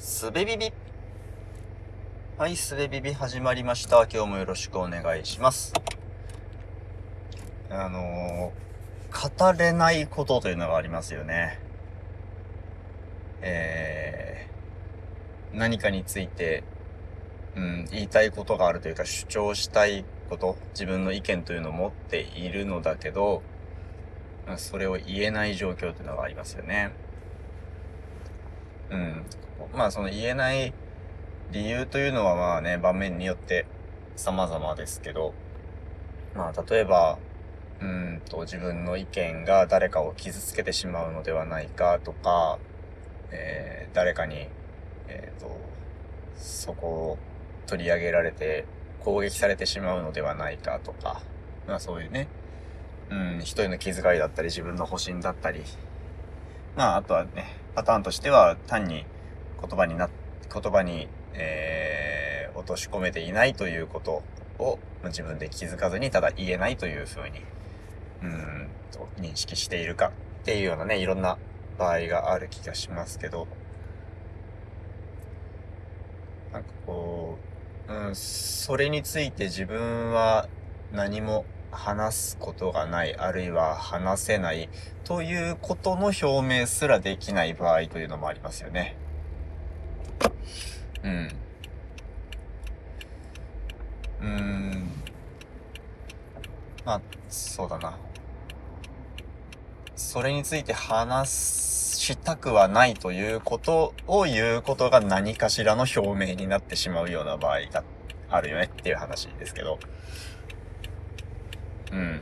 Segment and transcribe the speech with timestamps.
[0.00, 0.72] すべビビ。
[2.38, 4.06] はい、すべビビ始まりました。
[4.10, 5.74] 今日もよろしくお願いします。
[7.68, 11.60] あのー、語れないことというのがありますよね。
[13.42, 16.64] えー、何かについて、
[17.54, 23.42] うん、言いたいことがあるというか主張したいこと、自分の意見というのを持っているのだけど、
[24.56, 26.90] それを言えない状況というのがありますよね。
[28.90, 29.24] うん。
[29.74, 30.72] まあその言えない
[31.52, 33.66] 理由というのはまあね、場面によって
[34.16, 35.34] 様々ですけど、
[36.34, 37.18] まあ例えば、
[37.80, 42.58] うんと自分の意見が誰かを傷つけてしまうのではないかとか、
[43.30, 44.48] えー、誰かに、
[45.08, 45.56] えっ、ー、と、
[46.36, 47.18] そこを
[47.66, 48.66] 取り上げられて
[49.00, 51.22] 攻撃されてしまうのではないかとか、
[51.66, 52.28] まあそういうね、
[53.10, 55.62] うん、人の気遣いだったり自分の保身だったり、
[56.76, 59.04] まああとはね、パターンとしては単に
[59.60, 60.08] 言葉にな、
[60.52, 64.22] 言葉に、えー、落とし込めていないということ
[64.58, 67.40] を自分で気づかずにただ言えないというふうに、
[68.22, 71.38] うんと認識しているかっていうようなね、いろんな
[71.78, 73.46] 場合がある気がしますけど、
[76.52, 77.38] なんかこ
[77.88, 80.48] う、うん、それについて自分は
[80.92, 84.68] 何も話すことがない、あるいは話せない
[85.04, 88.96] ということの表明すらできない場合というのもありますよね。
[91.02, 91.28] うん。
[94.20, 94.90] うーん。
[96.84, 97.96] まあ、そうだな。
[99.96, 107.84] それについて話したくはないということを言うことが何かしらの表明になってしまうような場合が
[108.28, 109.78] あるよねっていう話ですけど。
[111.92, 112.20] うん。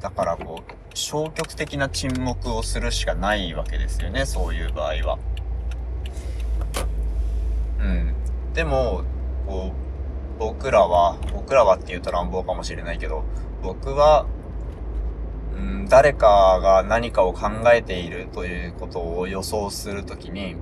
[0.00, 5.18] だからこう、消極的な沈黙をするしかないわけですよね、そういう場合は。
[7.80, 8.14] うん。
[8.54, 9.02] でも、
[9.46, 13.24] こう、僕らは、僕らはって言うと乱暴かもしれないけど、
[13.62, 14.26] 僕は、
[15.54, 20.56] うん、誰かが何かを考えているということを予想するときに、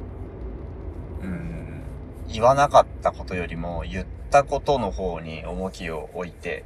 [1.23, 1.83] うん、
[2.27, 6.65] 言わなかったことよりも言ったことの方に重きを置いて、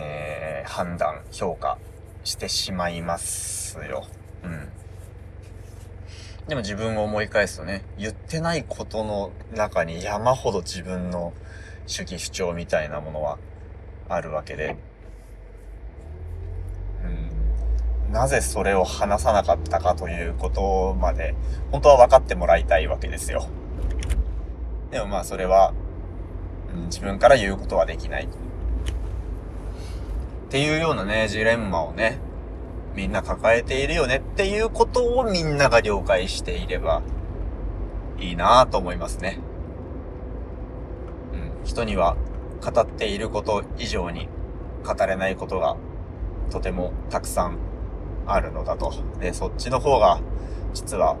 [0.00, 1.78] えー、判断、評価
[2.24, 4.06] してしまいますよ。
[4.42, 4.68] うん。
[6.48, 11.32] でも自分を思い返すとね、言ってないことの中に山ほど自分の
[11.86, 13.38] 主義主張みたいなものは
[14.08, 14.76] あるわけで、
[18.06, 21.34] うん、なぜそれを話さなかったかということまで、
[21.72, 23.48] 本当は分かってもらいたいわけですよ。
[24.90, 25.74] でもまあそれは、
[26.72, 28.28] うん、自分から言うことはできない。
[30.46, 32.20] っていうようなね、ジレンマをね、
[32.94, 37.02] みんな抱えているよねっていうことをみんなが了解していれば
[38.18, 39.40] いいなぁと思いますね。
[41.32, 41.66] うん。
[41.66, 42.16] 人には
[42.64, 44.28] 語っていること以上に
[44.84, 45.76] 語れないことが
[46.50, 47.58] とてもたくさん
[48.24, 48.92] あるのだと。
[49.20, 50.20] で、そっちの方が
[50.72, 51.16] 実は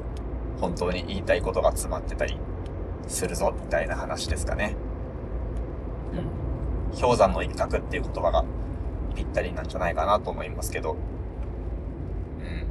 [0.60, 2.38] 本当に言いたいことが詰まってたり
[3.08, 4.76] するぞみたいな話ですかね。
[6.92, 7.00] うん。
[7.00, 8.44] 氷山の一角っていう言葉が
[9.16, 10.92] ぴったりなんじゃないかなと思いますけど。
[10.92, 12.66] うん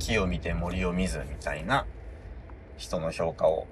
[0.00, 1.86] 木を見て森を見ずみたいな
[2.78, 3.68] 人の評価を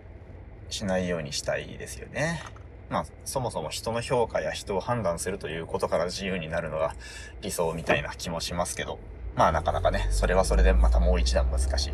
[0.69, 2.43] しないようにしたいですよね。
[2.91, 6.95] まあ、そもそも人の評価や人を判断するということから自由になるのが
[7.43, 8.99] 理想みたいな気もしますけど、
[9.37, 11.93] まあなかなかね、それはそれでまたもう一段難しい。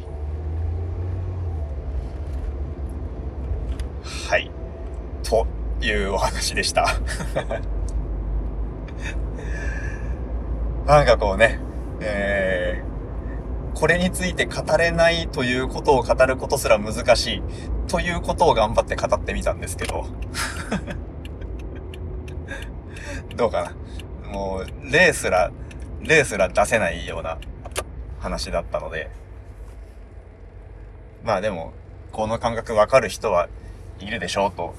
[4.29, 4.51] はい。
[5.23, 5.47] と
[5.81, 6.87] いうお話でした。
[10.87, 11.61] なんかこうね、
[12.01, 17.43] えー、これについて語れないということを語ることすら難しい
[17.89, 20.05] ということを頑張って語ってみたんですけど。
[23.37, 23.75] どうか
[24.25, 24.29] な。
[24.31, 25.51] もう、例すら、
[26.03, 27.39] 例すら出せないような
[28.21, 29.11] 話だったので。
[31.25, 31.73] まあでも、
[32.13, 33.49] この感覚わかる人は
[34.01, 34.75] いるでしょうと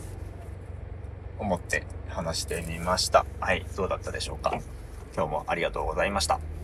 [1.40, 3.26] 思って話してみました。
[3.40, 4.60] はい、どうだったでしょうか？
[5.16, 6.55] 今日もありがとうございました。